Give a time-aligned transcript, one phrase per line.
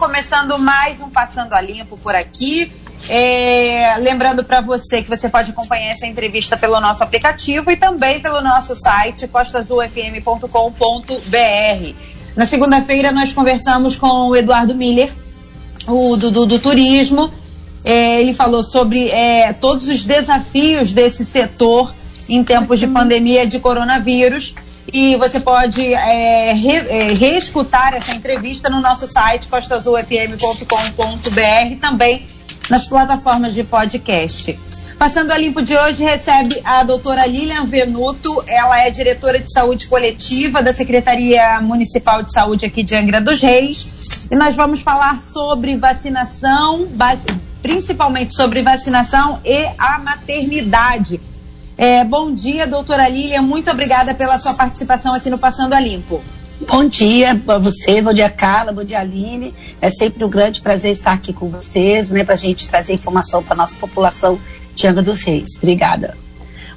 [0.00, 2.72] começando mais um Passando a Limpo por aqui.
[3.06, 8.18] É, lembrando para você que você pode acompanhar essa entrevista pelo nosso aplicativo e também
[8.18, 11.94] pelo nosso site costazulfm.com.br.
[12.34, 15.12] Na segunda-feira nós conversamos com o Eduardo Miller,
[15.86, 17.30] o do, turismo.
[17.84, 21.94] É, ele falou sobre é, todos os desafios desse setor
[22.26, 24.54] em tempos de pandemia de coronavírus.
[24.92, 32.26] E você pode é, re, é, reescutar essa entrevista no nosso site costazulfm.com.br também
[32.68, 34.58] nas plataformas de podcast.
[34.98, 39.86] Passando a limpo de hoje, recebe a doutora Lilian Venuto, ela é diretora de saúde
[39.86, 44.28] coletiva da Secretaria Municipal de Saúde aqui de Angra dos Reis.
[44.30, 46.86] E nós vamos falar sobre vacinação,
[47.62, 51.18] principalmente sobre vacinação e a maternidade.
[51.82, 53.40] É, bom dia, doutora Lilian.
[53.40, 56.22] Muito obrigada pela sua participação aqui no Passando a Limpo.
[56.68, 59.54] Bom dia para você, bom dia Carla, bom dia Aline.
[59.80, 63.42] É sempre um grande prazer estar aqui com vocês, né, para a gente trazer informação
[63.42, 64.38] para nossa população
[64.74, 65.56] de Angra dos Reis.
[65.56, 66.14] Obrigada.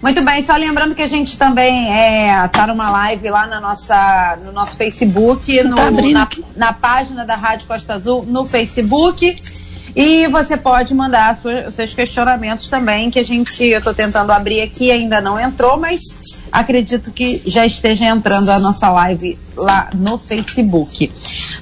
[0.02, 4.40] Muito bem, só lembrando que a gente também é, tá numa live lá na nossa,
[4.46, 9.36] no nosso Facebook, no, tá na, na página da Rádio Costa Azul no Facebook
[9.96, 14.62] e você pode mandar sua, seus questionamentos também, que a gente, eu estou tentando abrir
[14.62, 16.02] aqui, ainda não entrou, mas
[16.52, 21.12] acredito que já esteja entrando a nossa live lá no Facebook.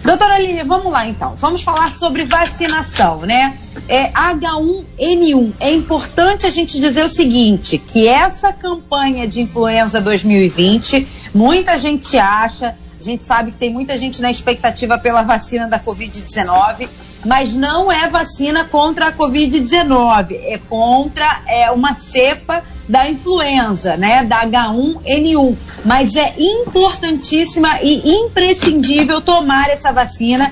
[0.03, 1.35] Doutora Lília, vamos lá então.
[1.35, 3.57] Vamos falar sobre vacinação, né?
[3.89, 5.53] É H1N1.
[5.59, 12.17] É importante a gente dizer o seguinte, que essa campanha de influenza 2020, muita gente
[12.17, 16.87] acha, a gente sabe que tem muita gente na expectativa pela vacina da Covid-19
[17.25, 24.23] mas não é vacina contra a Covid-19, é contra é, uma cepa da influenza, né,
[24.23, 25.55] da H1N1.
[25.85, 30.51] Mas é importantíssima e imprescindível tomar essa vacina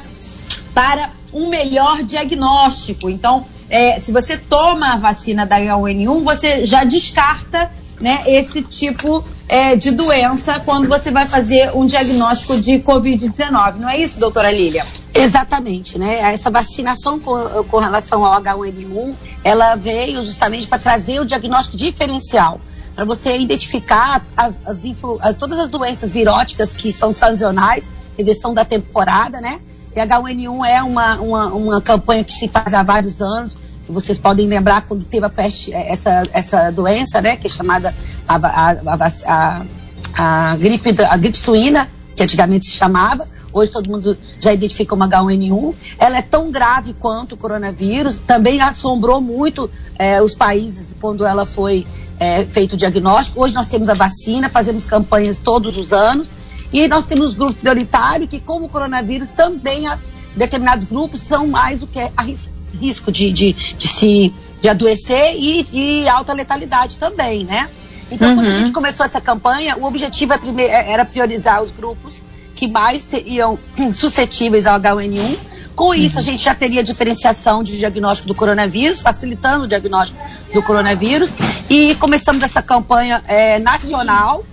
[0.73, 3.09] para um melhor diagnóstico.
[3.09, 9.23] Então, é, se você toma a vacina da H1N1, você já descarta né, esse tipo
[9.47, 13.75] é, de doença quando você vai fazer um diagnóstico de Covid-19.
[13.75, 14.85] Não é isso, doutora Lília?
[15.13, 16.33] Exatamente, né?
[16.33, 22.61] Essa vacinação com, com relação ao H1N1, ela veio justamente para trazer o diagnóstico diferencial,
[22.95, 24.83] para você identificar as, as,
[25.21, 27.83] as, todas as doenças viróticas que são sazonais,
[28.17, 29.59] eles são da temporada, né?
[29.95, 33.53] E H1N1 é uma, uma, uma campanha que se faz há vários anos,
[33.89, 37.93] vocês podem lembrar quando teve a peste, eh, essa, essa doença, né, que é chamada
[38.27, 39.65] a, a, a,
[40.13, 45.07] a, gripe, a gripe suína, que antigamente se chamava, hoje todo mundo já identifica uma
[45.07, 45.73] H1N1.
[45.97, 51.45] Ela é tão grave quanto o coronavírus, também assombrou muito é, os países quando ela
[51.45, 51.87] foi
[52.19, 53.41] é, feito o diagnóstico.
[53.41, 56.27] Hoje nós temos a vacina, fazemos campanhas todos os anos,
[56.71, 59.89] e nós temos grupo prioritário que, como o coronavírus, também
[60.35, 66.07] determinados grupos são mais do que arriscados risco de, de, de se de adoecer e
[66.09, 67.69] alta letalidade também, né?
[68.11, 68.35] Então, uhum.
[68.35, 68.57] quando a uhum.
[68.57, 72.21] gente começou essa campanha, o objetivo é é, era priorizar os grupos
[72.55, 73.57] que mais seriam
[73.93, 75.37] suscetíveis ao H1N1.
[75.75, 76.19] Com isso, uhum.
[76.19, 80.19] a gente já teria diferenciação de diagnóstico do coronavírus, facilitando o diagnóstico
[80.53, 81.29] do coronavírus.
[81.69, 84.43] E começamos essa campanha é, nacional,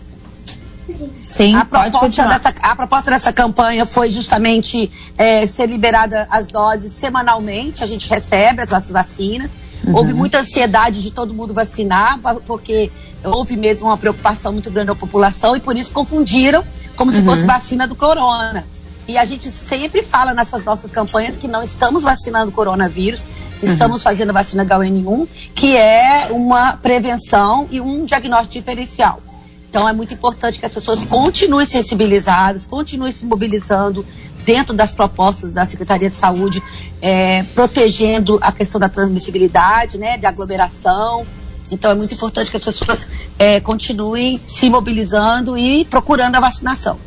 [1.30, 6.92] Sim, a proposta, dessa, a proposta dessa campanha foi justamente é, ser liberada as doses
[6.92, 9.50] semanalmente, a gente recebe as nossas vacinas.
[9.84, 9.94] Uhum.
[9.96, 12.90] Houve muita ansiedade de todo mundo vacinar, porque
[13.22, 16.64] houve mesmo uma preocupação muito grande da população e por isso confundiram
[16.96, 17.24] como se uhum.
[17.24, 18.64] fosse vacina do corona.
[19.08, 23.20] E a gente sempre fala nessas nossas campanhas que não estamos vacinando coronavírus,
[23.62, 23.72] uhum.
[23.72, 29.20] estamos fazendo a vacina HN1, que é uma prevenção e um diagnóstico diferencial.
[29.68, 34.04] Então é muito importante que as pessoas continuem sensibilizadas, continuem se mobilizando
[34.44, 36.62] dentro das propostas da Secretaria de Saúde,
[37.02, 41.26] é, protegendo a questão da transmissibilidade, né, de aglomeração.
[41.70, 43.06] Então é muito importante que as pessoas
[43.38, 46.98] é, continuem se mobilizando e procurando a vacinação.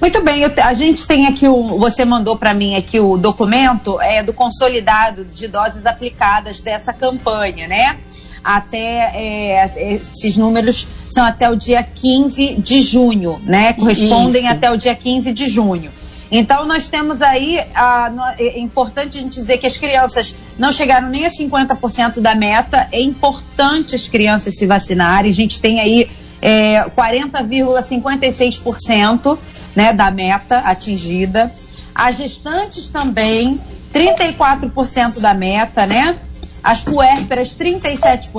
[0.00, 1.78] Muito bem, eu, a gente tem aqui o.
[1.78, 7.68] Você mandou para mim aqui o documento é, do consolidado de doses aplicadas dessa campanha,
[7.68, 7.96] né?
[8.42, 13.72] Até é, esses números são até o dia 15 de junho, né?
[13.74, 14.52] Correspondem Isso.
[14.52, 15.90] até o dia 15 de junho.
[16.30, 21.26] Então, nós temos aí, é importante a gente dizer que as crianças não chegaram nem
[21.26, 26.06] a 50% da meta, é importante as crianças se vacinarem, a gente tem aí
[26.40, 29.36] é, 40,56%
[29.74, 31.50] né, da meta atingida.
[31.92, 33.60] As gestantes também,
[33.92, 36.14] 34% da meta, né?
[36.62, 38.30] As puérperas 37%,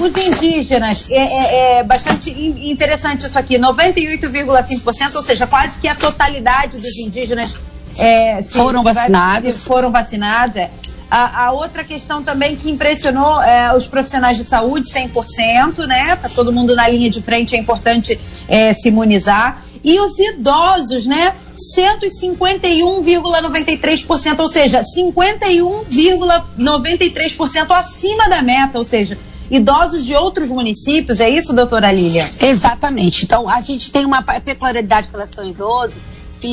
[0.00, 5.94] os indígenas, é, é, é bastante interessante isso aqui, 98,5%, ou seja, quase que a
[5.94, 7.54] totalidade dos indígenas
[7.98, 9.64] é, foram vacinados.
[9.64, 10.70] Foram vacinados, é.
[11.10, 16.16] A, a, outra questão também que impressionou é, os profissionais de saúde, 100%, né?
[16.16, 18.18] Tá todo mundo na linha de frente, é importante
[18.48, 19.62] é, se imunizar.
[19.84, 21.34] E os idosos, né?
[21.76, 29.16] 151,93%, ou seja, 51,93% acima da meta, ou seja,
[29.50, 32.28] idosos de outros municípios, é isso, doutora Lília?
[32.40, 33.24] Exatamente.
[33.24, 35.96] Então, a gente tem uma peculiaridade com relação ao idoso,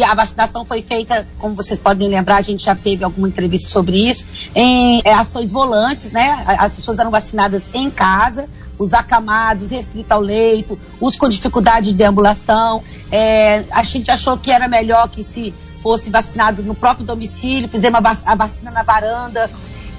[0.03, 4.09] a vacinação foi feita, como vocês podem lembrar, a gente já teve alguma entrevista sobre
[4.09, 4.25] isso,
[4.55, 6.43] em é, ações volantes, né?
[6.45, 8.47] As pessoas eram vacinadas em casa,
[8.77, 12.81] os acamados, restritos ao leito, os com dificuldade de deambulação.
[13.11, 17.99] É, a gente achou que era melhor que se fosse vacinado no próprio domicílio, fizemos
[18.25, 19.49] a vacina na varanda.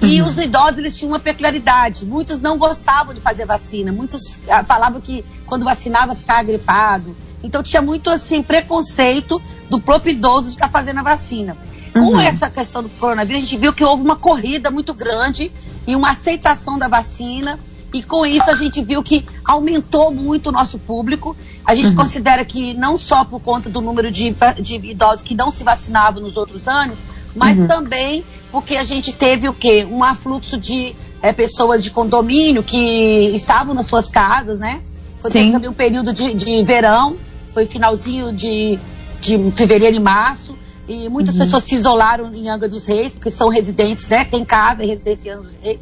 [0.01, 0.27] E uhum.
[0.27, 2.05] os idosos, eles tinham uma peculiaridade.
[2.05, 3.91] Muitos não gostavam de fazer vacina.
[3.91, 7.15] Muitos ah, falavam que quando vacinava ficava gripado.
[7.43, 11.57] Então tinha muito, assim, preconceito do próprio idoso de estar fazendo a vacina.
[11.95, 12.11] Uhum.
[12.11, 15.51] Com essa questão do coronavírus, a gente viu que houve uma corrida muito grande
[15.87, 17.59] e uma aceitação da vacina.
[17.93, 21.35] E com isso a gente viu que aumentou muito o nosso público.
[21.65, 21.95] A gente uhum.
[21.95, 26.21] considera que não só por conta do número de, de idosos que não se vacinavam
[26.21, 26.97] nos outros anos,
[27.35, 27.67] mas uhum.
[27.67, 29.87] também porque a gente teve o quê?
[29.89, 34.81] Um afluxo de é, pessoas de condomínio que estavam nas suas casas, né?
[35.19, 37.15] Foi também um período de, de verão,
[37.53, 38.79] foi finalzinho de,
[39.19, 40.57] de fevereiro e março,
[40.87, 41.41] e muitas uhum.
[41.41, 44.25] pessoas se isolaram em Angra dos Reis, porque são residentes, né?
[44.25, 45.79] Tem casa e residência em Angra dos Reis.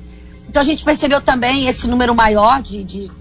[0.48, 3.12] Então a gente percebeu também esse número maior de, de,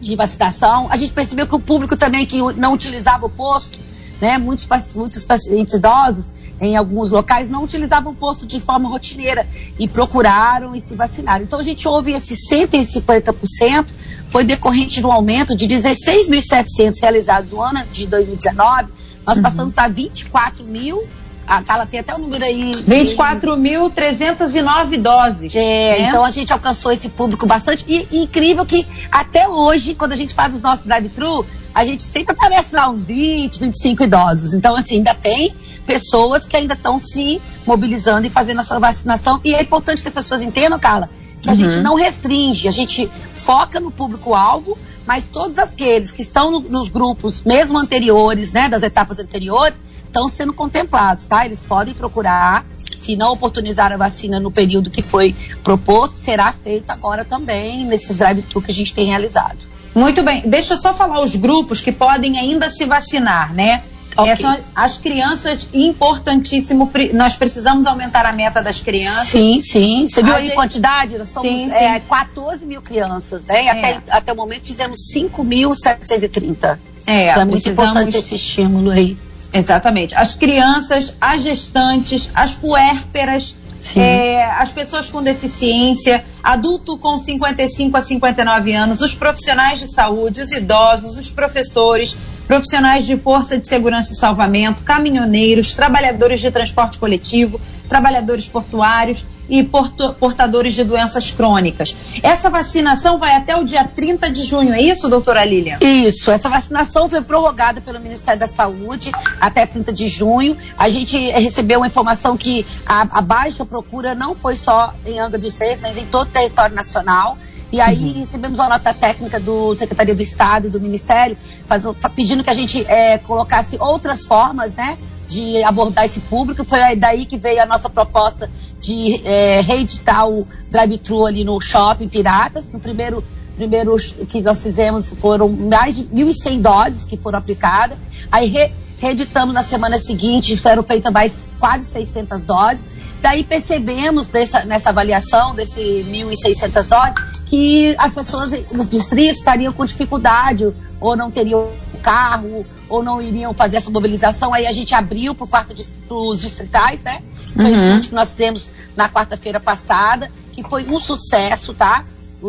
[0.00, 0.88] de vacinação.
[0.90, 3.78] A gente percebeu que o público também que não utilizava o posto,
[4.20, 4.38] né?
[4.38, 6.24] Muitos, muitos pacientes idosos
[6.60, 9.46] em alguns locais não utilizavam o posto de forma rotineira
[9.78, 11.44] e procuraram e se vacinaram.
[11.44, 13.86] Então a gente houve esse 150%,
[14.30, 18.88] foi decorrente do aumento de 16.700 realizados no ano de 2019,
[19.26, 19.42] nós uhum.
[19.42, 20.98] passamos para 24 mil
[21.46, 22.72] a Carla tem até o número aí.
[22.88, 25.54] 24.309 doses.
[25.54, 26.08] É, né?
[26.08, 27.84] então a gente alcançou esse público bastante.
[27.86, 31.44] E, e, incrível que até hoje, quando a gente faz os nossos drive-thru,
[31.74, 34.54] a gente sempre aparece lá uns 20, 25 idosos.
[34.54, 35.54] Então, assim, ainda tem
[35.86, 39.38] pessoas que ainda estão se mobilizando e fazendo a sua vacinação.
[39.44, 41.10] E é importante que as pessoas entendam, Carla,
[41.44, 41.58] que a uhum.
[41.70, 46.88] gente não restringe, a gente foca no público-alvo, mas todos aqueles que estão no, nos
[46.88, 51.44] grupos, mesmo anteriores, né, das etapas anteriores, estão sendo contemplados, tá?
[51.44, 52.64] Eles podem procurar.
[53.00, 58.16] Se não oportunizar a vacina no período que foi proposto, será feito agora também nesses
[58.16, 59.58] drive-thru que a gente tem realizado.
[59.94, 60.40] Muito bem.
[60.46, 63.84] Deixa eu só falar os grupos que podem ainda se vacinar, né?
[64.16, 64.30] Okay.
[64.30, 69.30] Essas, as crianças, importantíssimo, nós precisamos aumentar a meta das crianças.
[69.30, 70.06] Sim, sim.
[70.08, 71.18] Você viu a aí a quantidade?
[71.18, 72.06] Nós somos sim, é, sim.
[72.08, 73.64] 14 mil crianças, né?
[73.64, 73.70] É.
[73.70, 76.78] até, até o momento fizemos 5.730.
[77.06, 79.16] É, então é muito importante esse estímulo aí.
[79.52, 80.14] Exatamente.
[80.14, 83.54] As crianças, as gestantes, as puérperas,
[83.96, 90.40] é, as pessoas com deficiência, adulto com 55 a 59 anos, os profissionais de saúde,
[90.40, 92.16] os idosos, os professores,
[92.46, 99.62] profissionais de força de segurança e salvamento, caminhoneiros, trabalhadores de transporte coletivo, trabalhadores portuários, e
[99.62, 101.94] portadores de doenças crônicas.
[102.22, 105.78] Essa vacinação vai até o dia 30 de junho, é isso, doutora Lilian?
[105.80, 110.56] Isso, essa vacinação foi prorrogada pelo Ministério da Saúde até 30 de junho.
[110.78, 115.38] A gente recebeu uma informação que a, a baixa procura não foi só em Angra
[115.38, 117.36] dos Reis, mas em todo o território nacional.
[117.74, 118.20] E aí uhum.
[118.20, 121.82] recebemos uma nota técnica do Secretaria do Estado e do Ministério, faz,
[122.14, 124.96] pedindo que a gente é, colocasse outras formas, né?
[125.28, 126.62] de abordar esse público.
[126.64, 128.48] Foi daí que veio a nossa proposta
[128.80, 132.70] de é, reeditar o drive-thru ali no shopping Piratas.
[132.70, 133.24] No primeiro,
[133.56, 133.96] primeiro
[134.28, 137.98] que nós fizemos foram mais de 1.100 doses que foram aplicadas.
[138.30, 142.84] Aí re, reeditamos na semana seguinte, foram feitas mais quase 600 doses.
[143.20, 149.84] Daí percebemos dessa, nessa avaliação desse 1.600 doses que as pessoas nos distritos estariam com
[149.84, 151.70] dificuldade ou não teriam
[152.02, 154.52] carro ou não iriam fazer essa mobilização.
[154.52, 155.72] Aí a gente abriu para quarto
[156.10, 157.22] os distritais, né?
[157.54, 158.00] Foi uhum.
[158.00, 162.04] que nós fizemos na quarta-feira passada, que foi um sucesso, tá?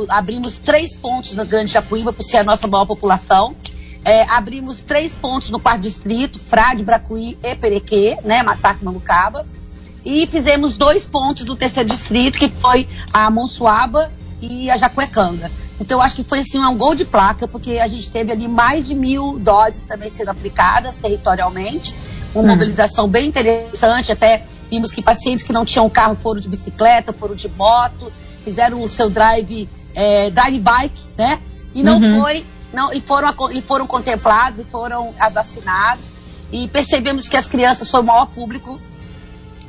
[0.09, 3.55] Abrimos três pontos na Grande Japuíba, por ser a nossa maior população.
[4.03, 8.41] É, abrimos três pontos no quarto distrito, Frade, Bracuí e Perequê, né?
[8.41, 9.45] Mataque Mamucaba.
[10.03, 15.51] E fizemos dois pontos no terceiro distrito, que foi a Monsuaba e a Jacuecanga.
[15.79, 18.47] Então, eu acho que foi assim um gol de placa, porque a gente teve ali
[18.47, 21.93] mais de mil doses também sendo aplicadas territorialmente,
[22.33, 22.47] uma hum.
[22.47, 27.35] mobilização bem interessante, até vimos que pacientes que não tinham carro foram de bicicleta, foram
[27.35, 28.11] de moto,
[28.43, 31.39] fizeram o seu drive, é, drive bike, né?
[31.73, 32.21] E não uhum.
[32.21, 36.03] foi, não, e foram, e foram contemplados e foram vacinados.
[36.51, 38.79] e percebemos que as crianças foi o maior público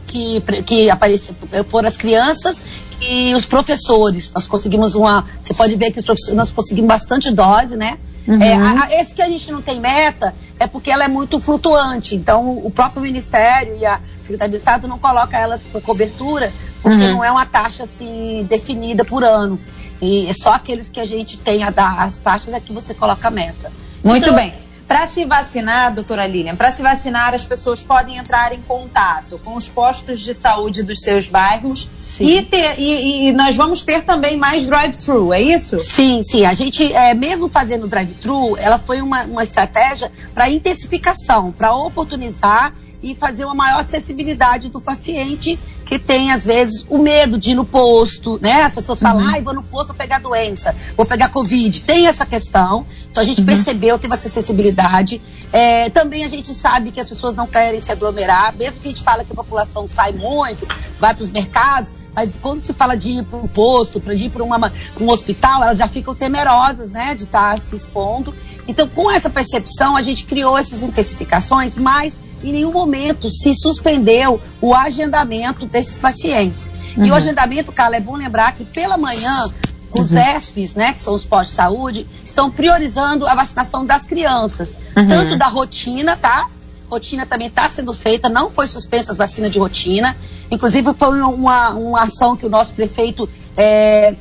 [0.07, 1.35] que, que apareceu,
[1.69, 2.63] foram as crianças
[3.01, 4.33] e os professores.
[4.33, 5.25] Nós conseguimos uma.
[5.43, 7.99] Você pode ver que os professores, nós conseguimos bastante dose, né?
[8.27, 8.43] Uhum.
[8.43, 12.17] É, a, esse que a gente não tem meta é porque ela é muito flutuante.
[12.17, 17.05] Então, o próprio Ministério e a Secretaria de Estado não coloca elas com cobertura, porque
[17.05, 17.13] uhum.
[17.15, 19.61] não é uma taxa assim definida por ano.
[20.01, 22.93] E é só aqueles que a gente tem a dar as taxas é que você
[22.93, 23.73] coloca a meta.
[24.03, 24.66] Muito então, bem.
[24.87, 29.57] Para se vacinar, doutora Lilian, para se vacinar, as pessoas podem entrar em contato com
[29.57, 31.89] os postos de saúde dos seus bairros
[32.21, 35.81] e, ter, e, e, nós vamos ter também mais drive-thru, é isso?
[35.81, 36.47] Sim, sim.
[36.47, 42.73] A gente, é, mesmo fazendo drive-thru, ela foi uma, uma estratégia para intensificação, para oportunizar
[43.07, 47.55] e fazer uma maior acessibilidade do paciente que tem, às vezes, o medo de ir
[47.55, 48.63] no posto, né?
[48.63, 49.31] As pessoas falam, uhum.
[49.31, 51.83] ai, vou no posto vou pegar doença, vou pegar Covid.
[51.83, 52.85] Tem essa questão.
[53.09, 53.47] Então a gente uhum.
[53.47, 55.23] percebeu, teve essa acessibilidade.
[55.53, 58.91] É, também a gente sabe que as pessoas não querem se aglomerar, mesmo que a
[58.91, 60.67] gente fala que a população sai muito,
[60.99, 64.31] vai para os mercados, mas quando se fala de ir para um posto, para ir
[64.31, 68.35] para um hospital, elas já ficam temerosas, né, de estar tá se expondo.
[68.67, 72.13] Então, com essa percepção, a gente criou essas intensificações, mas
[72.43, 76.71] em nenhum momento se suspendeu o agendamento desses pacientes.
[76.97, 77.05] Uhum.
[77.05, 77.15] E o uhum.
[77.15, 79.45] agendamento, Carla, é bom lembrar que pela manhã,
[79.93, 80.19] os uhum.
[80.19, 85.07] ESPs, né, que são os postos de saúde, estão priorizando a vacinação das crianças, uhum.
[85.07, 86.49] tanto da rotina, tá?
[86.89, 90.17] Rotina também está sendo feita, não foi suspensa as vacinas de rotina.
[90.51, 94.15] Inclusive, foi uma, uma ação que o nosso prefeito é,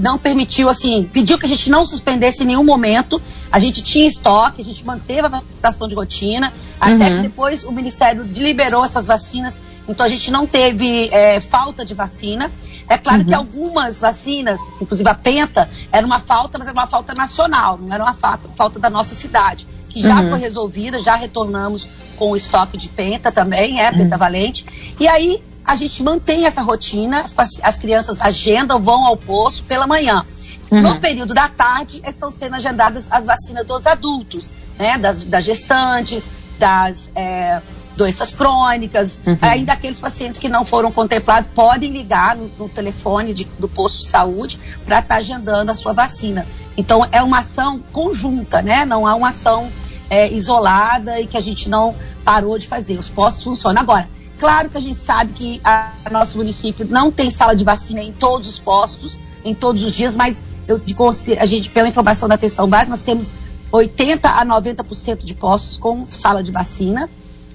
[0.00, 3.20] não permitiu, assim, pediu que a gente não suspendesse em nenhum momento.
[3.52, 7.16] A gente tinha estoque, a gente manteve a vacinação de rotina, até uhum.
[7.16, 9.54] que depois o Ministério liberou essas vacinas.
[9.88, 12.50] Então a gente não teve é, falta de vacina.
[12.88, 13.26] É claro uhum.
[13.26, 17.92] que algumas vacinas, inclusive a Penta, era uma falta, mas era uma falta nacional, não
[17.92, 20.30] era uma falta, falta da nossa cidade, que já uhum.
[20.30, 24.64] foi resolvida, já retornamos com o estoque de Penta também, é, Penta Valente.
[24.98, 29.86] E aí a gente mantém essa rotina, as, as crianças agendam, vão ao posto pela
[29.86, 30.24] manhã.
[30.70, 30.80] Uhum.
[30.80, 34.98] No período da tarde, estão sendo agendadas as vacinas dos adultos, né?
[34.98, 36.22] Das, das gestantes,
[36.58, 37.60] das é,
[37.96, 39.18] doenças crônicas.
[39.26, 39.38] Uhum.
[39.40, 44.00] Ainda aqueles pacientes que não foram contemplados podem ligar no, no telefone de, do posto
[44.00, 46.46] de saúde para estar tá agendando a sua vacina.
[46.76, 48.84] Então, é uma ação conjunta, né?
[48.84, 49.70] Não é uma ação
[50.10, 52.98] é, isolada e que a gente não parou de fazer.
[52.98, 53.80] Os postos funcionam.
[53.80, 57.64] Agora, Claro que a gente sabe que a, a nosso município não tem sala de
[57.64, 60.94] vacina em todos os postos, em todos os dias, mas eu, de,
[61.38, 63.32] a gente, pela informação da atenção básica, nós temos
[63.72, 67.08] 80 a 90% de postos com sala de vacina.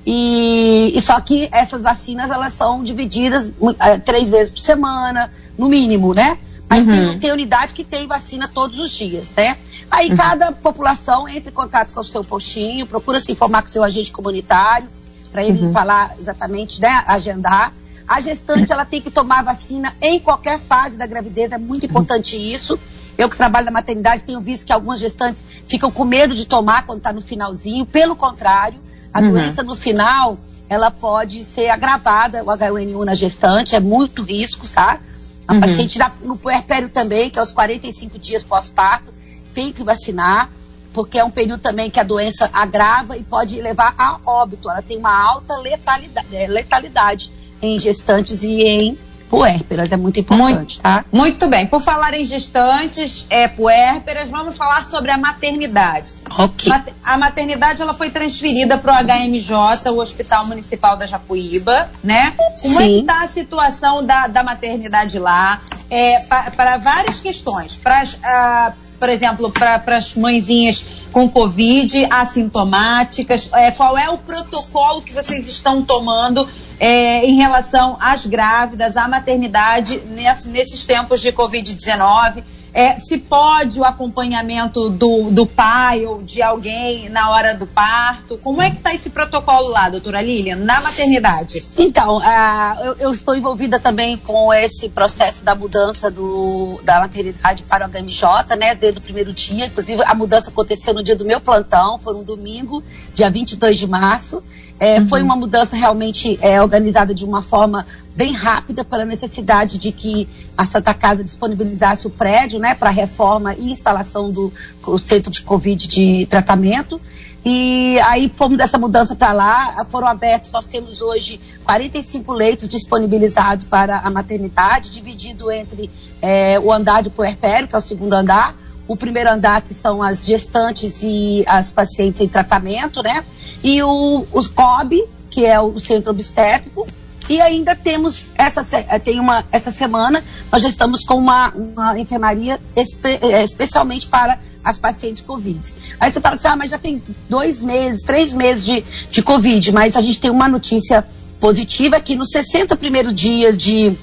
[0.05, 5.70] E, e, só que essas vacinas elas são divididas é, três vezes por semana, no
[5.70, 6.39] mínimo, né?
[6.67, 6.91] Mas uhum.
[6.91, 9.58] tem, tem, unidade que tem vacina todos os dias, né?
[9.91, 10.15] Aí uhum.
[10.15, 13.84] cada população entra em contato com o seu postinho, procura se informar com o seu
[13.84, 14.89] agente comunitário
[15.31, 15.72] para ele uhum.
[15.72, 17.74] falar exatamente, né, agendar.
[18.08, 22.36] A gestante ela tem que tomar vacina em qualquer fase da gravidez, é muito importante
[22.36, 22.77] isso.
[23.17, 26.86] Eu que trabalho na maternidade tenho visto que algumas gestantes ficam com medo de tomar
[26.86, 27.86] quando está no finalzinho.
[27.86, 28.79] Pelo contrário,
[29.13, 29.32] a uhum.
[29.32, 30.38] doença no final
[30.70, 35.00] ela pode ser agravada, o H1N1 na gestante, é muito risco, tá?
[35.46, 35.60] A uhum.
[35.60, 39.13] paciente no puerpério também, que é os 45 dias pós-parto,
[39.53, 40.50] tem que vacinar
[40.94, 44.70] porque é um período também que a doença agrava e pode levar a óbito.
[44.70, 48.98] Ela tem uma alta letalidade, é, letalidade em gestantes e em
[49.31, 51.05] puérperas, é muito importante, muito, tá?
[51.09, 51.65] Muito bem.
[51.65, 56.15] Por falar em gestantes, é, puérperas, vamos falar sobre a maternidade.
[56.38, 56.69] Ok.
[57.01, 62.33] A maternidade ela foi transferida para o HMJ, o Hospital Municipal da Japuíba, né?
[62.61, 62.83] Como Sim.
[62.83, 65.61] é que está a situação da, da maternidade lá?
[65.89, 66.25] É,
[66.57, 67.77] para várias questões.
[67.77, 73.50] Para uh, por exemplo, para as mãezinhas com Covid, assintomáticas?
[73.53, 76.47] É, qual é o protocolo que vocês estão tomando
[76.83, 82.43] é, em relação às grávidas, à maternidade nesse, nesses tempos de Covid-19?
[82.73, 88.37] É, se pode o acompanhamento do, do pai ou de alguém na hora do parto?
[88.37, 91.59] Como é que está esse protocolo lá, doutora Lilian, na maternidade?
[91.77, 97.63] Então, uh, eu, eu, estou envolvida também com esse processo da mudança do, da maternidade
[97.63, 99.65] para o HMJ, né, desde o primeiro dia.
[99.65, 102.81] Inclusive, a mudança aconteceu no dia do meu plantão, foi um domingo,
[103.13, 104.41] dia 22 de março.
[104.79, 105.09] É, uhum.
[105.09, 107.85] Foi uma mudança realmente é, organizada de uma forma
[108.15, 110.27] bem rápida pela necessidade de que
[110.58, 114.51] a Santa Casa disponibilizasse o prédio né, para reforma e instalação do
[115.00, 117.00] centro de Covid de tratamento.
[117.44, 123.65] E aí fomos essa mudança para lá, foram abertos, nós temos hoje 45 leitos disponibilizados
[123.65, 125.89] para a maternidade, dividido entre
[126.22, 128.56] é, o andar do puerpério, que é o segundo andar,
[128.88, 133.24] o primeiro andar, que são as gestantes e as pacientes em tratamento, né?
[133.63, 136.86] E o, o COB, que é o centro obstétrico,
[137.31, 140.21] e ainda temos essa, eh, tem uma, essa semana,
[140.51, 145.73] nós já estamos com uma, uma enfermaria espe, eh, especialmente para as pacientes Covid.
[145.97, 149.71] Aí você fala assim, ah, mas já tem dois meses, três meses de, de Covid,
[149.71, 151.07] mas a gente tem uma notícia
[151.39, 153.95] positiva que nos 60 primeiros dias de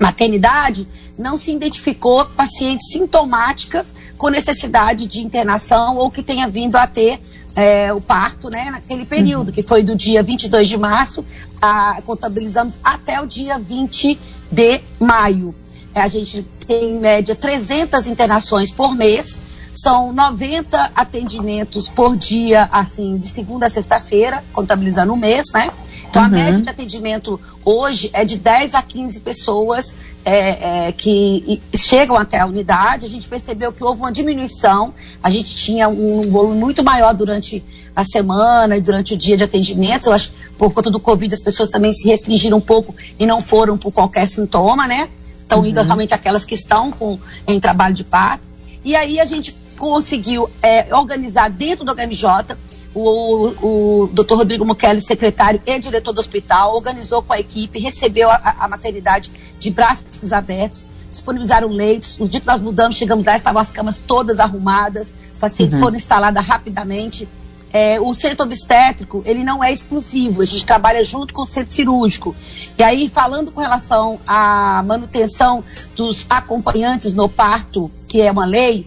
[0.00, 6.86] maternidade, não se identificou pacientes sintomáticas com necessidade de internação ou que tenha vindo a
[6.86, 7.20] ter
[7.54, 9.54] é, o parto, né, naquele período, uhum.
[9.54, 11.24] que foi do dia 22 de março,
[11.60, 14.18] a, contabilizamos até o dia 20
[14.50, 15.54] de maio.
[15.94, 19.36] É, a gente tem em média 300 internações por mês,
[19.74, 25.70] são 90 atendimentos por dia, assim, de segunda a sexta-feira, contabilizando o mês, né?
[26.08, 26.28] Então, uhum.
[26.28, 29.92] a média de atendimento hoje é de 10 a 15 pessoas
[30.24, 33.06] é, é, que chegam até a unidade.
[33.06, 34.94] A gente percebeu que houve uma diminuição.
[35.22, 37.62] A gente tinha um volume muito maior durante
[37.94, 40.06] a semana e durante o dia de atendimento.
[40.06, 43.26] Eu acho que por conta do Covid as pessoas também se restringiram um pouco e
[43.26, 45.08] não foram por qualquer sintoma, né?
[45.40, 45.66] Estão uhum.
[45.66, 48.44] indo realmente aquelas que estão com, em trabalho de parto.
[48.84, 52.56] E aí a gente conseguiu é, organizar dentro do HMJ
[52.94, 54.34] o, o Dr.
[54.34, 59.30] Rodrigo Mukele, secretário e diretor do hospital, organizou com a equipe, recebeu a, a maternidade
[59.58, 62.18] de braços abertos, disponibilizaram leitos.
[62.18, 65.80] No dia que nós mudamos, chegamos lá, estavam as camas todas arrumadas, os pacientes uhum.
[65.80, 67.28] foram instalados rapidamente.
[67.72, 71.72] É, o centro obstétrico, ele não é exclusivo, a gente trabalha junto com o centro
[71.72, 72.36] cirúrgico.
[72.76, 75.64] E aí, falando com relação à manutenção
[75.96, 78.86] dos acompanhantes no parto, que é uma lei,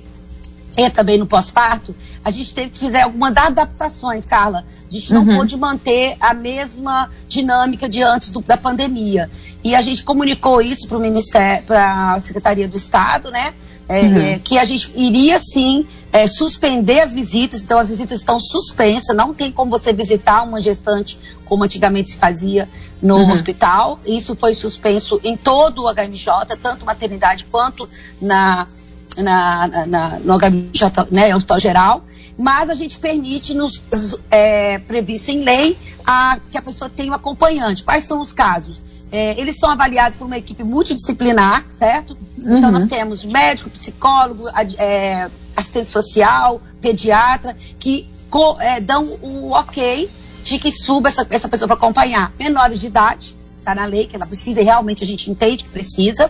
[0.78, 1.96] e também no pós-parto,
[2.26, 4.66] a gente teve que fazer algumas adaptações, Carla.
[4.90, 5.38] A gente não uhum.
[5.38, 9.30] pôde manter a mesma dinâmica de antes do, da pandemia.
[9.64, 13.54] E a gente comunicou isso para o Ministério, para a Secretaria do Estado, né?
[13.88, 14.18] É, uhum.
[14.18, 19.16] é, que a gente iria sim é, suspender as visitas, então as visitas estão suspensas,
[19.16, 22.68] não tem como você visitar uma gestante como antigamente se fazia
[23.00, 23.32] no uhum.
[23.34, 24.00] hospital.
[24.04, 27.88] Isso foi suspenso em todo o HMJ, tanto maternidade quanto
[28.20, 28.68] na,
[29.18, 32.04] na, na, no HMJ, né, Hospital Geral
[32.38, 33.82] mas a gente permite, nos,
[34.30, 37.84] é, previsto em lei, a, que a pessoa tenha um acompanhante.
[37.84, 38.84] Quais são os casos?
[39.12, 42.18] É, eles são avaliados por uma equipe multidisciplinar, certo?
[42.38, 42.58] Uhum.
[42.58, 50.10] Então nós temos médico, psicólogo, é, assistente social, pediatra, que co, é, dão o ok
[50.44, 52.34] de que suba essa, essa pessoa para acompanhar.
[52.38, 55.70] Menores de idade, está na lei que ela precisa e realmente a gente entende que
[55.70, 56.30] precisa.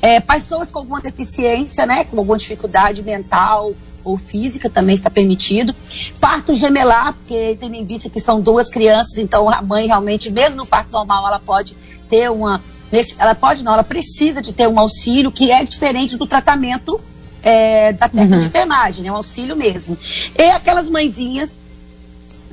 [0.00, 5.74] É, pessoas com alguma deficiência, né, com alguma dificuldade mental ou física também está permitido.
[6.20, 10.56] Parto gemelar, porque tendo em vista que são duas crianças, então a mãe realmente, mesmo
[10.56, 11.76] no parto normal, ela pode
[12.08, 12.60] ter uma.
[13.18, 17.00] Ela pode não, ela precisa de ter um auxílio que é diferente do tratamento
[17.42, 18.42] é, da técnica uhum.
[18.42, 19.96] de enfermagem, é um auxílio mesmo.
[20.36, 21.56] E aquelas mãezinhas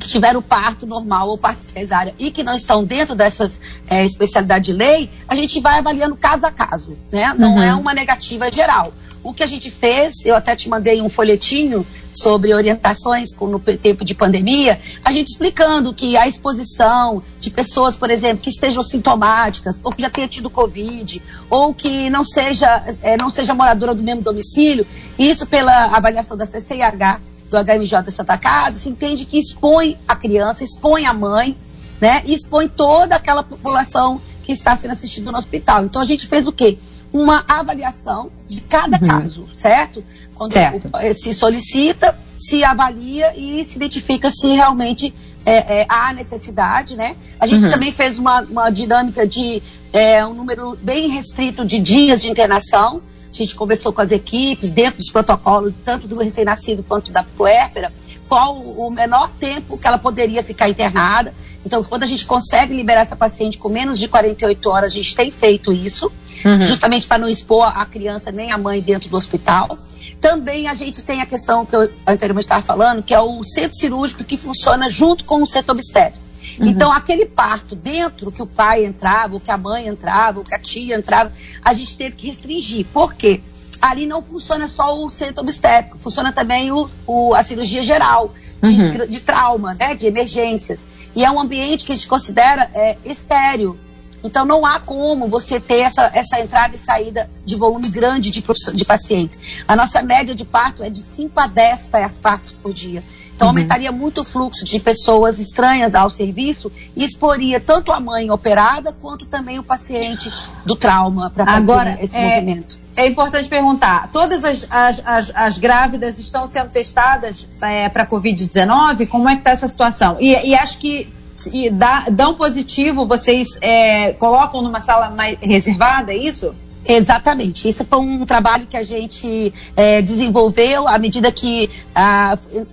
[0.02, 4.66] que tiveram parto normal ou parto cesárea e que não estão dentro dessas é, especialidades
[4.66, 7.34] de lei, a gente vai avaliando caso a caso, né?
[7.38, 7.62] Não uhum.
[7.62, 8.92] é uma negativa geral.
[9.24, 14.04] O que a gente fez, eu até te mandei um folhetinho sobre orientações no tempo
[14.04, 19.80] de pandemia, a gente explicando que a exposição de pessoas, por exemplo, que estejam sintomáticas,
[19.84, 24.02] ou que já tenha tido Covid, ou que não seja, é, não seja moradora do
[24.02, 24.88] mesmo domicílio,
[25.20, 27.20] isso pela avaliação da CCIH
[27.52, 31.58] do HMJ Santa Casa, se entende que expõe a criança, expõe a mãe,
[32.00, 32.24] né?
[32.26, 35.84] E expõe toda aquela população que está sendo assistida no hospital.
[35.84, 36.78] Então a gente fez o quê?
[37.12, 39.06] Uma avaliação de cada uhum.
[39.06, 40.02] caso, certo?
[40.34, 40.90] Quando certo.
[41.14, 45.14] se solicita, se avalia e se identifica se realmente
[45.46, 47.18] é, é, há necessidade, né?
[47.38, 47.72] A gente uhum.
[47.72, 49.62] também fez uma, uma dinâmica de
[49.92, 53.02] é, um número bem restrito de dias de internação.
[53.32, 57.92] A gente conversou com as equipes, dentro dos protocolos, tanto do recém-nascido quanto da puérpera,
[58.28, 61.34] qual o menor tempo que ela poderia ficar internada.
[61.66, 65.16] Então, quando a gente consegue liberar essa paciente com menos de 48 horas, a gente
[65.16, 66.12] tem feito isso,
[66.46, 66.66] uhum.
[66.66, 69.78] justamente para não expor a criança nem a mãe dentro do hospital.
[70.20, 73.78] Também a gente tem a questão que eu anteriormente estava falando, que é o centro
[73.78, 76.31] cirúrgico que funciona junto com o centro obstétrico.
[76.60, 76.68] Uhum.
[76.68, 80.54] Então, aquele parto dentro que o pai entrava, ou que a mãe entrava, ou que
[80.54, 81.32] a tia entrava,
[81.64, 82.86] a gente teve que restringir.
[82.92, 83.42] Por quê?
[83.82, 88.70] Ali não funciona só o centro obstétrico, funciona também o, o a cirurgia geral, de,
[88.70, 89.08] uhum.
[89.08, 90.80] de, trauma, né, de emergências.
[91.16, 93.78] E é um ambiente que a gente considera é, estéreo.
[94.24, 98.44] Então não há como você ter essa, essa entrada e saída de volume grande de,
[98.74, 99.64] de pacientes.
[99.68, 101.90] A nossa média de parto é de 5 a 10
[102.22, 103.04] partos por dia.
[103.42, 103.58] Então uhum.
[103.58, 108.94] aumentaria muito o fluxo de pessoas estranhas ao serviço e exporia tanto a mãe operada
[108.94, 110.32] quanto também o paciente
[110.64, 112.78] do trauma para fazer esse é, movimento.
[112.96, 119.08] é importante perguntar: todas as, as, as, as grávidas estão sendo testadas é, para Covid-19?
[119.08, 120.18] Como é que está essa situação?
[120.20, 121.12] E, e acho que
[121.52, 126.54] e dá, dão positivo, vocês é, colocam numa sala mais reservada, é isso?
[126.86, 127.68] Exatamente.
[127.68, 131.70] Esse foi um trabalho que a gente é, desenvolveu à medida que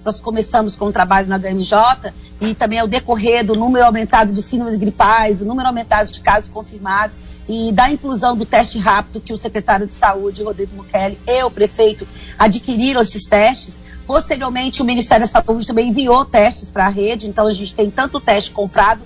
[0.05, 4.43] nós começamos com o trabalho na HMJ e também ao decorrer do número aumentado de
[4.43, 7.17] síndromes gripais, o número aumentado de casos confirmados
[7.49, 11.51] e da inclusão do teste rápido que o secretário de Saúde, Rodrigo Mukeli, e o
[11.51, 12.07] prefeito
[12.39, 13.79] adquiriram esses testes.
[14.07, 17.91] Posteriormente, o Ministério da Saúde também enviou testes para a rede, então a gente tem
[17.91, 19.03] tanto o teste comprado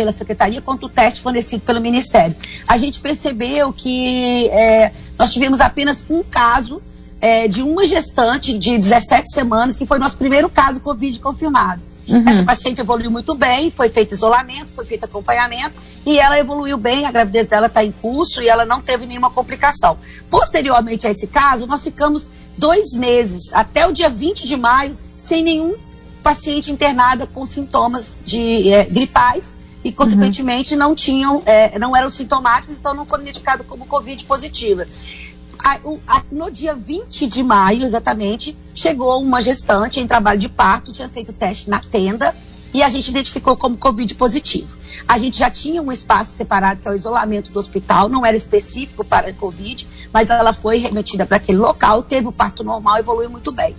[0.00, 2.34] pela secretaria quanto o teste fornecido pelo Ministério.
[2.66, 6.80] A gente percebeu que é, nós tivemos apenas um caso
[7.20, 11.82] é, de uma gestante de 17 semanas, que foi nosso primeiro caso Covid confirmado.
[12.08, 12.26] Uhum.
[12.26, 15.74] Essa paciente evoluiu muito bem, foi feito isolamento, foi feito acompanhamento
[16.06, 19.30] e ela evoluiu bem, a gravidez dela está em curso e ela não teve nenhuma
[19.30, 19.98] complicação.
[20.30, 25.44] Posteriormente a esse caso, nós ficamos dois meses, até o dia 20 de maio, sem
[25.44, 25.74] nenhum
[26.22, 30.78] paciente internada com sintomas de é, gripais e, consequentemente, uhum.
[30.78, 34.86] não tinham, é, não eram sintomáticos, então não foram identificados como Covid positiva.
[35.58, 40.92] A, a, no dia 20 de maio, exatamente, chegou uma gestante em trabalho de parto,
[40.92, 42.34] tinha feito teste na tenda
[42.72, 44.76] e a gente identificou como Covid positivo.
[45.06, 48.36] A gente já tinha um espaço separado, que é o isolamento do hospital, não era
[48.36, 53.28] específico para Covid, mas ela foi remetida para aquele local, teve o parto normal, evoluiu
[53.28, 53.74] muito bem.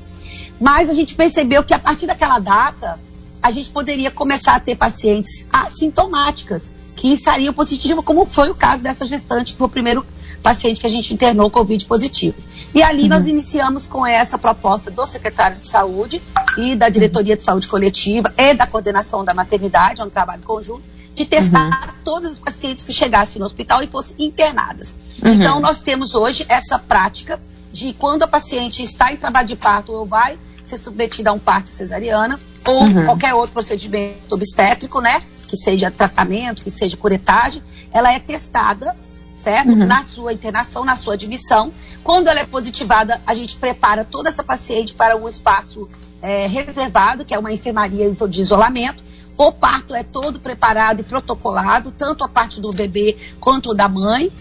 [0.59, 2.99] Mas a gente percebeu que a partir daquela data,
[3.41, 8.83] a gente poderia começar a ter pacientes assintomáticas que estariam positivas, como foi o caso
[8.83, 10.05] dessa gestante, que foi o primeiro
[10.43, 12.37] paciente que a gente internou Covid positivo.
[12.73, 13.09] E ali uhum.
[13.09, 16.21] nós iniciamos com essa proposta do secretário de saúde
[16.57, 20.83] e da diretoria de saúde coletiva e da coordenação da maternidade, é um trabalho conjunto,
[21.15, 21.93] de testar uhum.
[22.03, 24.95] todas as pacientes que chegassem no hospital e fossem internadas.
[25.23, 25.33] Uhum.
[25.33, 27.41] Então nós temos hoje essa prática
[27.73, 31.39] de quando a paciente está em trabalho de parto ou vai ser submetida a um
[31.39, 33.05] parto cesariana ou uhum.
[33.05, 35.21] qualquer outro procedimento obstétrico, né?
[35.47, 38.95] Que seja tratamento, que seja curetagem, ela é testada
[39.41, 39.69] certo?
[39.69, 39.85] Uhum.
[39.85, 41.71] Na sua internação, na sua admissão.
[42.03, 45.89] Quando ela é positivada, a gente prepara toda essa paciente para um espaço
[46.21, 49.03] é, reservado, que é uma enfermaria de isolamento.
[49.37, 54.31] O parto é todo preparado e protocolado, tanto a parte do bebê quanto da mãe.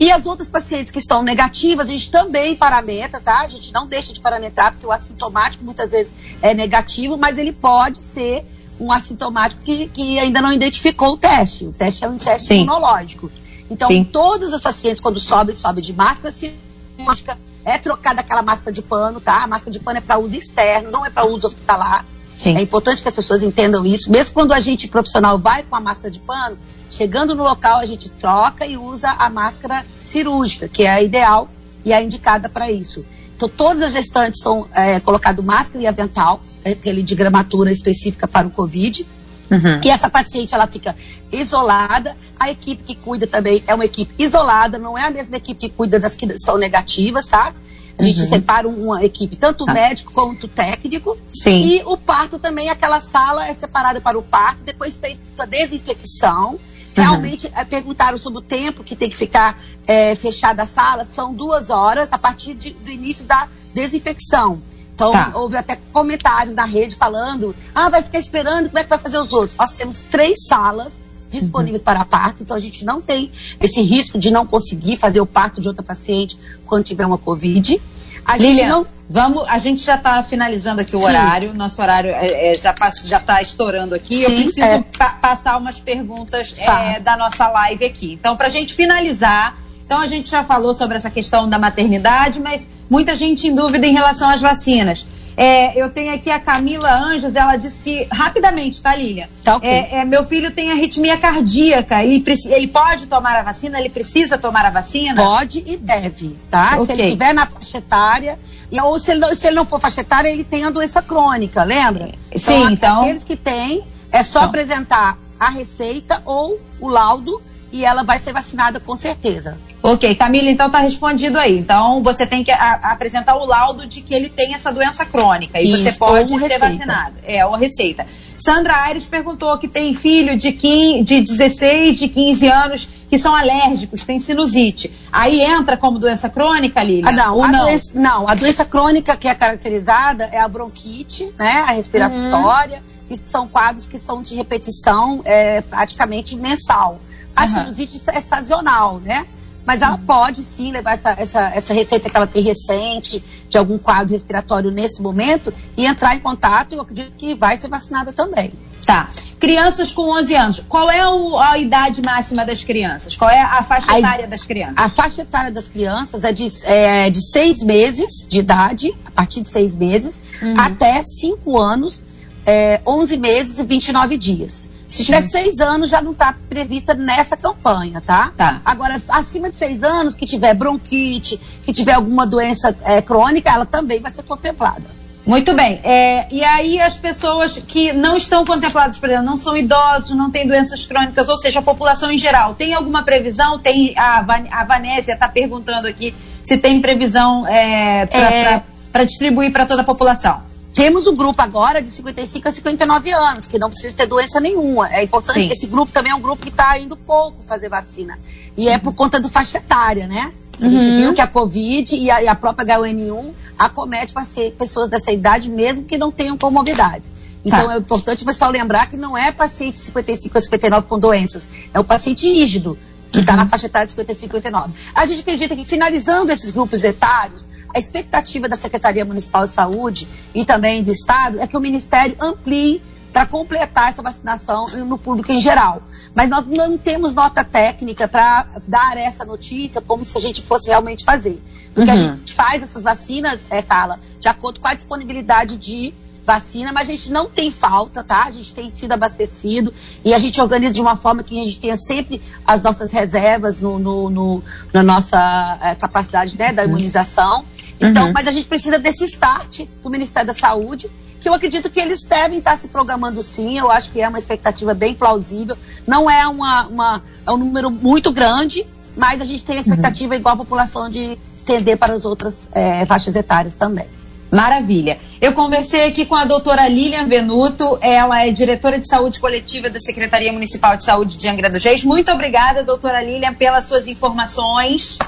[0.00, 3.40] E as outras pacientes que estão negativas, a gente também paramenta, tá?
[3.40, 7.52] A gente não deixa de parametrar, porque o assintomático muitas vezes é negativo, mas ele
[7.52, 8.44] pode ser
[8.78, 11.66] um assintomático que, que ainda não identificou o teste.
[11.66, 12.62] O teste é um teste Sim.
[12.62, 13.30] imunológico.
[13.68, 14.04] Então, Sim.
[14.04, 19.20] todos os pacientes, quando sobem, sobem de máscara cirúrgica, é trocada aquela máscara de pano,
[19.20, 19.42] tá?
[19.42, 22.06] A máscara de pano é para uso externo, não é para uso hospitalar.
[22.38, 22.56] Sim.
[22.56, 24.10] É importante que as pessoas entendam isso.
[24.10, 26.56] Mesmo quando a gente profissional vai com a máscara de pano,
[26.88, 31.50] chegando no local a gente troca e usa a máscara cirúrgica, que é a ideal
[31.84, 33.04] e é indicada para isso.
[33.36, 38.46] Então, todas as gestantes são é, colocado máscara e avental, aquele de gramatura específica para
[38.46, 39.06] o Covid.
[39.50, 39.80] Uhum.
[39.82, 40.94] E essa paciente ela fica
[41.32, 42.16] isolada.
[42.38, 45.74] A equipe que cuida também é uma equipe isolada, não é a mesma equipe que
[45.74, 47.54] cuida das que são negativas, tá?
[47.98, 48.28] A gente uhum.
[48.28, 49.74] separa uma equipe, tanto tá.
[49.74, 51.18] médico quanto técnico.
[51.30, 51.66] Sim.
[51.66, 56.58] E o parto também, aquela sala é separada para o parto, depois feita a desinfecção.
[56.94, 57.64] Realmente uhum.
[57.66, 61.04] perguntaram sobre o tempo que tem que ficar é, fechada a sala.
[61.04, 64.62] São duas horas a partir de, do início da desinfecção.
[64.94, 65.30] Então, tá.
[65.34, 69.18] houve até comentários na rede falando: ah, vai ficar esperando, como é que vai fazer
[69.18, 69.56] os outros?
[69.56, 70.92] Nós temos três salas
[71.30, 75.26] disponíveis para parto, então a gente não tem esse risco de não conseguir fazer o
[75.26, 77.80] parto de outra paciente quando tiver uma Covid.
[78.24, 78.86] A Lilian, não...
[79.08, 81.04] vamos, a gente já está finalizando aqui o Sim.
[81.04, 84.16] horário, nosso horário é, é, já está estourando aqui.
[84.16, 84.84] Sim, Eu preciso é.
[84.96, 88.12] pa passar umas perguntas é, da nossa live aqui.
[88.12, 92.40] Então, para a gente finalizar, então a gente já falou sobre essa questão da maternidade,
[92.40, 95.06] mas muita gente em dúvida em relação às vacinas.
[95.40, 99.28] É, eu tenho aqui a Camila Anjos, ela disse que, rapidamente, tá, Lilian?
[99.44, 99.70] Tá, okay.
[99.70, 103.78] é, é, meu filho tem arritmia cardíaca, ele, ele pode tomar a vacina?
[103.78, 105.22] Ele precisa tomar a vacina?
[105.22, 106.72] Pode e deve, tá?
[106.80, 106.86] Okay.
[106.86, 108.36] Se ele estiver na faixa etária,
[108.82, 111.62] ou se ele, não, se ele não for faixa etária, ele tem a doença crônica,
[111.62, 112.06] lembra?
[112.34, 112.72] Sim, então...
[112.72, 113.00] então...
[113.02, 114.48] Aqueles que têm, é só então.
[114.48, 117.40] apresentar a receita ou o laudo
[117.72, 119.58] e ela vai ser vacinada com certeza.
[119.82, 121.58] Ok, Camila, então está respondido aí.
[121.58, 125.60] Então você tem que a, apresentar o laudo de que ele tem essa doença crônica
[125.60, 126.68] e Isso, você pode ser receita.
[126.68, 127.14] vacinado.
[127.24, 128.06] É, ou receita.
[128.38, 133.34] Sandra Aires perguntou que tem filho de, 15, de 16, de 15 anos que são
[133.34, 134.92] alérgicos, tem sinusite.
[135.10, 137.08] Aí entra como doença crônica, Lilian?
[137.08, 137.64] Ah, não, a não?
[137.64, 142.78] Doença, não, a doença crônica que é caracterizada é a bronquite, né, a respiratória,
[143.08, 143.16] uhum.
[143.16, 147.00] e são quadros que são de repetição é, praticamente mensal.
[147.38, 147.52] A uhum.
[147.52, 149.26] sinusite é sazonal, né?
[149.68, 153.76] mas ela pode sim levar essa, essa, essa receita que ela tem recente, de algum
[153.76, 156.72] quadro respiratório nesse momento, e entrar em contato.
[156.72, 158.50] Eu acredito que vai ser vacinada também.
[158.86, 159.10] Tá.
[159.38, 160.64] Crianças com 11 anos.
[160.66, 163.14] Qual é o, a idade máxima das crianças?
[163.14, 164.78] Qual é a faixa a, etária das crianças?
[164.78, 169.42] A faixa etária das crianças é de, é, de seis meses de idade, a partir
[169.42, 170.58] de seis meses, uhum.
[170.58, 172.02] até 5 anos,
[172.46, 174.70] é, 11 meses e 29 dias.
[174.88, 175.30] Se tiver uhum.
[175.30, 178.32] seis anos, já não está prevista nessa campanha, tá?
[178.34, 178.62] tá?
[178.64, 183.66] Agora, acima de seis anos, que tiver bronquite, que tiver alguma doença é, crônica, ela
[183.66, 184.98] também vai ser contemplada.
[185.26, 185.78] Muito bem.
[185.84, 190.30] É, e aí as pessoas que não estão contempladas, por exemplo, não são idosos, não
[190.30, 193.58] têm doenças crônicas, ou seja, a população em geral, tem alguma previsão?
[193.58, 199.04] Tem a, Van, a Vanésia está perguntando aqui se tem previsão é, para é...
[199.04, 200.47] distribuir para toda a população.
[200.78, 204.88] Temos um grupo agora de 55 a 59 anos, que não precisa ter doença nenhuma.
[204.88, 205.50] É importante, Sim.
[205.50, 208.16] esse grupo também é um grupo que está indo pouco fazer vacina.
[208.56, 210.32] E é por conta do faixa etária, né?
[210.56, 210.70] A uhum.
[210.70, 214.14] gente viu que a Covid e a, e a própria H1N1 acomete
[214.56, 217.10] pessoas dessa idade, mesmo que não tenham comorbidades.
[217.44, 217.74] Então tá.
[217.74, 221.80] é importante o pessoal lembrar que não é paciente 55 a 59 com doenças, é
[221.80, 222.78] o paciente rígido,
[223.10, 223.38] que está uhum.
[223.38, 224.72] na faixa etária de 55 a 59.
[224.94, 230.08] A gente acredita que finalizando esses grupos etários, a expectativa da Secretaria Municipal de Saúde
[230.34, 235.32] e também do Estado é que o Ministério amplie para completar essa vacinação no público
[235.32, 235.82] em geral.
[236.14, 240.68] Mas nós não temos nota técnica para dar essa notícia como se a gente fosse
[240.68, 241.42] realmente fazer.
[241.74, 241.96] Porque uhum.
[241.96, 245.94] a gente faz essas vacinas, é, Carla, de acordo com a disponibilidade de
[246.28, 248.24] vacina, mas a gente não tem falta, tá?
[248.24, 249.72] A gente tem sido abastecido
[250.04, 253.58] e a gente organiza de uma forma que a gente tenha sempre as nossas reservas
[253.58, 257.44] no, no, no na nossa é, capacidade né, da imunização.
[257.80, 258.12] Então, uhum.
[258.12, 262.02] mas a gente precisa desse start do Ministério da Saúde, que eu acredito que eles
[262.02, 263.58] devem estar se programando sim.
[263.58, 265.56] Eu acho que é uma expectativa bem plausível.
[265.86, 270.14] Não é uma, uma é um número muito grande, mas a gente tem a expectativa
[270.14, 270.20] uhum.
[270.20, 273.86] igual a população de estender para as outras é, faixas etárias também.
[274.30, 274.98] Maravilha.
[275.20, 279.80] Eu conversei aqui com a doutora Lilian Venuto, ela é diretora de saúde coletiva da
[279.80, 281.82] Secretaria Municipal de Saúde de Angra dos Reis.
[281.82, 284.98] Muito obrigada, doutora Lilian, pelas suas informações.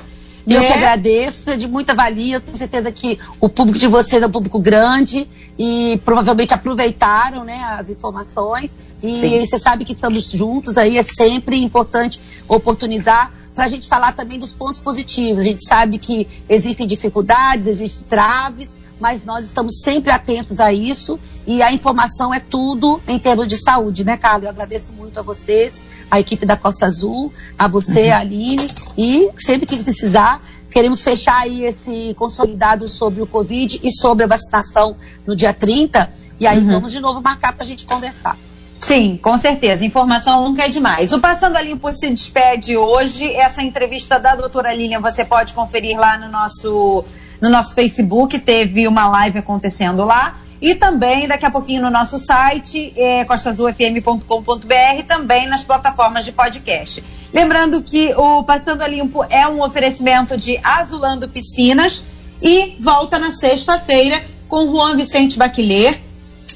[0.46, 0.66] Eu é.
[0.66, 2.40] que agradeço, é de muita valia.
[2.40, 7.62] Com certeza que o público de vocês é um público grande e provavelmente aproveitaram né,
[7.79, 8.74] as informações.
[9.03, 14.12] E você sabe que estamos juntos aí, é sempre importante oportunizar para a gente falar
[14.12, 15.42] também dos pontos positivos.
[15.42, 21.18] A gente sabe que existem dificuldades, existem traves, mas nós estamos sempre atentos a isso
[21.46, 24.44] e a informação é tudo em termos de saúde, né, Carlos?
[24.44, 25.72] Eu agradeço muito a vocês
[26.11, 28.12] a equipe da Costa Azul, a você, uhum.
[28.12, 33.92] a Aline, e sempre que precisar, queremos fechar aí esse consolidado sobre o Covid e
[33.92, 34.96] sobre a vacinação
[35.27, 36.66] no dia 30, e aí uhum.
[36.66, 38.37] vamos de novo marcar para a gente conversar.
[38.81, 39.85] Sim, com certeza.
[39.85, 41.12] Informação nunca é demais.
[41.12, 43.31] O Passando a Limpo se despede hoje.
[43.35, 47.05] Essa entrevista da doutora Lilian você pode conferir lá no nosso,
[47.42, 48.38] no nosso Facebook.
[48.38, 50.37] Teve uma live acontecendo lá.
[50.61, 57.03] E também, daqui a pouquinho, no nosso site, é, costazulfm.com.br, também nas plataformas de podcast.
[57.33, 62.03] Lembrando que o Passando a Limpo é um oferecimento de Azulando Piscinas
[62.42, 65.99] e volta na sexta-feira com Juan Vicente Baquiler.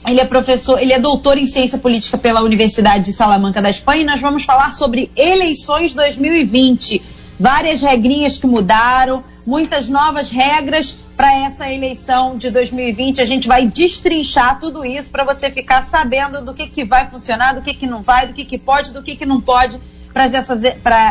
[0.06, 4.02] Ele é professor, ele é doutor em ciência política pela Universidade de Salamanca da Espanha
[4.02, 7.00] e nós vamos falar sobre eleições 2020.
[7.40, 13.20] Várias regrinhas que mudaram, muitas novas regras para essa eleição de 2020.
[13.20, 17.54] A gente vai destrinchar tudo isso para você ficar sabendo do que, que vai funcionar,
[17.54, 19.78] do que, que não vai, do que, que pode, do que, que não pode
[20.12, 20.60] para essas,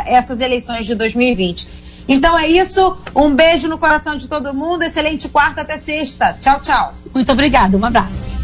[0.06, 1.68] essas eleições de 2020.
[2.08, 2.98] Então é isso.
[3.16, 4.84] Um beijo no coração de todo mundo.
[4.84, 6.38] Excelente quarta até sexta.
[6.42, 6.94] Tchau, tchau.
[7.14, 7.78] Muito obrigada.
[7.78, 8.44] Um abraço.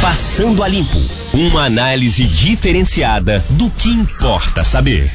[0.00, 0.98] Passando a Limpo
[1.34, 5.10] uma análise diferenciada do que importa saber.